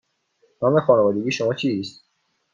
[0.61, 2.05] نام خانوادگی شما چیست؟